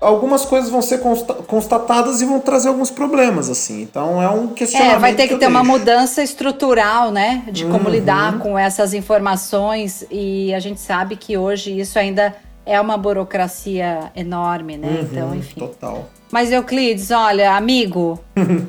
[0.00, 1.00] algumas coisas vão ser
[1.46, 3.82] constatadas e vão trazer alguns problemas, assim.
[3.82, 4.96] Então, é um questionamento.
[4.96, 5.50] É, vai ter que, que ter deixo.
[5.50, 7.90] uma mudança estrutural, né, de como uhum.
[7.90, 12.34] lidar com essas informações e a gente sabe que hoje isso ainda
[12.64, 14.88] é uma burocracia enorme, né?
[14.88, 15.60] Uhum, então, enfim.
[15.60, 16.08] Total.
[16.30, 18.18] Mas Euclides, olha, amigo,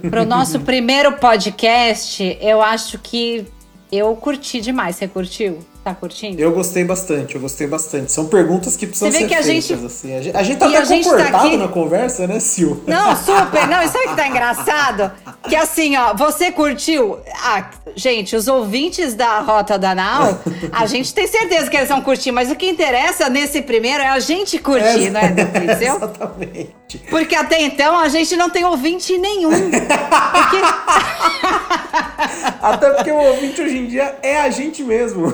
[0.10, 3.46] para o nosso primeiro podcast, eu acho que
[3.92, 4.96] eu curti demais.
[4.96, 5.60] Você curtiu?
[5.84, 6.40] Tá curtindo?
[6.40, 8.12] Eu gostei bastante, eu gostei bastante.
[8.12, 9.86] São perguntas que precisam ser que a feitas, gente...
[9.86, 10.16] assim.
[10.16, 11.58] A gente, a gente tá e até comportado tá aqui...
[11.58, 12.84] na conversa, né, Sil?
[12.86, 13.68] Não, super.
[13.68, 15.12] Não, e sabe o que tá engraçado?
[15.50, 17.18] Que assim, ó, você curtiu...
[17.44, 17.66] Ah,
[17.96, 20.40] gente, os ouvintes da Rota da Nau,
[20.72, 24.10] a gente tem certeza que eles vão curtir, mas o que interessa nesse primeiro é
[24.10, 25.96] a gente curtir, é, não é, Delfício?
[25.96, 26.76] Exatamente.
[27.10, 29.50] Porque até então a gente não tem ouvinte nenhum.
[29.50, 30.58] Porque...
[32.62, 35.28] até porque o ouvinte hoje em dia é a gente mesmo.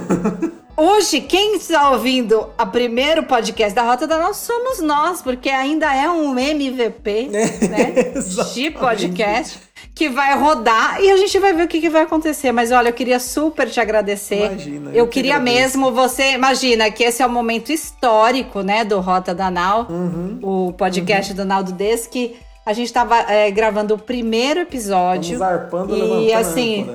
[0.79, 5.91] Hoje, quem está ouvindo o primeiro podcast da Rota da Nós somos nós, porque ainda
[5.91, 7.29] é um MVP,
[7.67, 8.13] né?
[8.53, 9.57] de podcast
[9.95, 12.51] que vai rodar e a gente vai ver o que, que, vai acontecer.
[12.51, 14.51] Mas olha, eu queria super te agradecer.
[14.51, 14.91] Imagina.
[14.91, 16.33] Eu, eu queria mesmo você.
[16.33, 21.31] Imagina que esse é o momento histórico, né, do Rota da Nau, uhum, o podcast
[21.31, 21.37] uhum.
[21.37, 25.33] do Naldo Des, que a gente estava é, gravando o primeiro episódio.
[25.33, 26.87] Estamos arpando, e assim.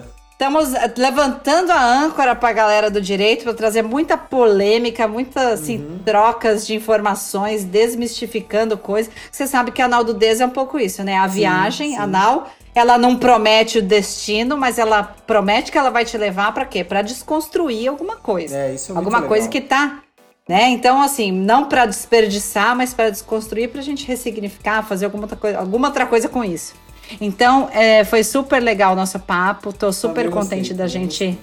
[0.42, 5.78] Estamos levantando a âncora para a galera do direito para trazer muita polêmica, muitas assim,
[5.78, 6.00] uhum.
[6.05, 9.12] trocas de informações, desmistificando coisas.
[9.31, 11.16] Você sabe que a Nau do Des é um pouco isso, né?
[11.16, 11.96] A sim, viagem, sim.
[11.96, 16.52] a Nau, ela não promete o destino, mas ela promete que ela vai te levar
[16.52, 16.83] para quê?
[16.83, 18.57] Para desconstruir alguma coisa.
[18.57, 19.28] É, isso é Alguma legal.
[19.28, 20.02] coisa que tá
[20.48, 20.70] né?
[20.70, 25.37] Então, assim, não para desperdiçar, mas para desconstruir, para a gente ressignificar, fazer alguma outra
[25.37, 26.74] coisa, alguma outra coisa com isso.
[27.20, 29.72] Então, é, foi super legal o nosso papo.
[29.72, 31.38] Tô super contente da gente.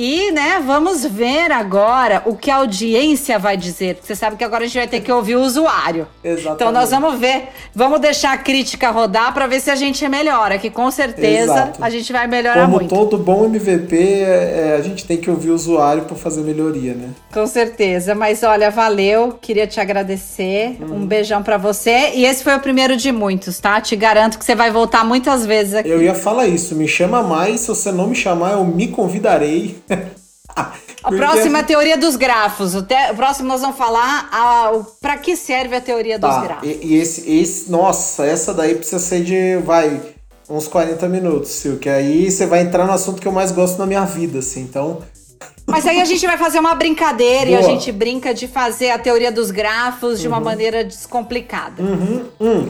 [0.00, 3.98] E, né, vamos ver agora o que a audiência vai dizer.
[4.00, 6.06] Você sabe que agora a gente vai ter que ouvir o usuário.
[6.22, 6.54] Exatamente.
[6.54, 10.56] Então nós vamos ver, vamos deixar a crítica rodar para ver se a gente melhora,
[10.56, 11.82] que com certeza Exato.
[11.84, 12.94] a gente vai melhorar Como muito.
[12.94, 16.42] Como todo bom MVP, é, é, a gente tem que ouvir o usuário para fazer
[16.42, 17.08] melhoria, né?
[17.34, 18.14] Com certeza.
[18.14, 20.76] Mas olha, valeu, queria te agradecer.
[20.80, 20.98] Hum.
[20.98, 22.12] Um beijão para você.
[22.14, 23.80] E esse foi o primeiro de muitos, tá?
[23.80, 25.88] Te garanto que você vai voltar muitas vezes aqui.
[25.88, 29.76] Eu ia falar isso, me chama mais, se você não me chamar, eu me convidarei.
[31.02, 32.74] A próxima é a teoria dos grafos.
[32.74, 32.94] O, te...
[33.12, 34.72] o, próximo nós vamos falar a...
[35.00, 36.40] para que serve a teoria dos tá.
[36.40, 36.68] grafos.
[36.68, 40.00] E, e, esse, esse, nossa, essa daí precisa ser de, vai,
[40.50, 43.78] uns 40 minutos, Sil, que aí você vai entrar no assunto que eu mais gosto
[43.78, 44.98] na minha vida, assim, então...
[45.66, 47.60] Mas aí a gente vai fazer uma brincadeira Boa.
[47.60, 50.44] e a gente brinca de fazer a teoria dos grafos de uma uhum.
[50.44, 51.82] maneira descomplicada.
[51.82, 52.24] Uhum.
[52.40, 52.68] Hum.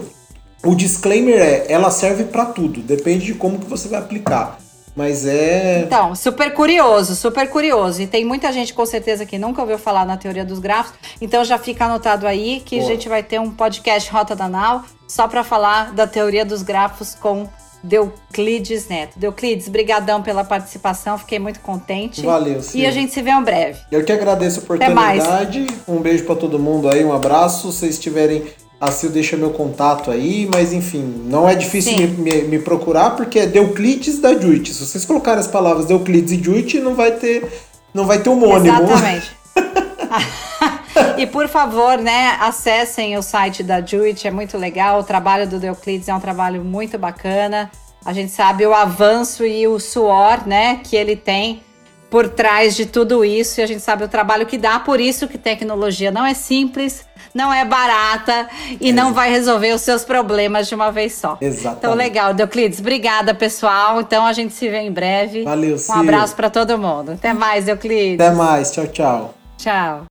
[0.64, 4.58] O disclaimer é, ela serve para tudo, depende de como que você vai aplicar.
[4.98, 5.82] Mas é.
[5.86, 8.02] Então, super curioso, super curioso.
[8.02, 10.92] E tem muita gente com certeza que nunca ouviu falar na teoria dos grafos.
[11.20, 15.28] Então já fica anotado aí que a gente vai ter um podcast Rota Danal só
[15.28, 17.48] para falar da teoria dos grafos com
[17.80, 19.16] Deuclides Neto.
[19.16, 22.22] Deuclides, brigadão pela participação, fiquei muito contente.
[22.22, 22.80] Valeu, sim.
[22.80, 23.78] E a gente se vê em breve.
[23.92, 25.64] Eu que agradeço a oportunidade.
[25.86, 27.70] Um beijo para todo mundo aí, um abraço.
[27.70, 28.42] Se vocês tiverem
[28.80, 33.10] a Sil deixa meu contato aí, mas enfim, não é difícil me, me, me, procurar
[33.10, 34.72] porque é Deuclides da Juit.
[34.72, 37.44] Se vocês colocarem as palavras Deuclides e Juit, não vai ter
[37.92, 38.76] não vai ter homônimo.
[38.76, 39.36] Exatamente.
[41.16, 45.00] e por favor, né, acessem o site da Juit, é muito legal.
[45.00, 47.70] O trabalho do Deuclides é um trabalho muito bacana.
[48.04, 51.62] A gente sabe o avanço e o suor, né, que ele tem
[52.10, 54.78] por trás de tudo isso e a gente sabe o trabalho que dá.
[54.80, 57.04] Por isso que tecnologia não é simples,
[57.34, 58.48] não é barata
[58.80, 58.92] e é.
[58.92, 61.36] não vai resolver os seus problemas de uma vez só.
[61.40, 61.78] Exatamente.
[61.78, 62.80] Então, legal, Deuclides.
[62.80, 64.00] Obrigada, pessoal.
[64.00, 65.44] Então, a gente se vê em breve.
[65.44, 67.12] Valeu, Um abraço para todo mundo.
[67.12, 68.20] Até mais, Deuclides.
[68.20, 68.70] Até mais.
[68.72, 69.34] Tchau, tchau.
[69.56, 70.02] Tchau.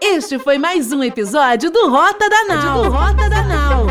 [0.00, 2.82] Este foi mais um episódio do Rota da Nau.
[2.84, 3.86] Do Rota da Nau.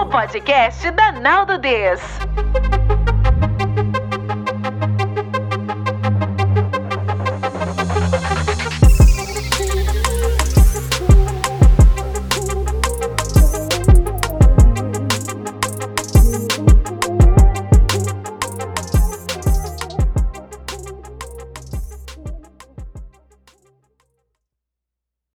[0.00, 2.00] O podcast da Nau do Des.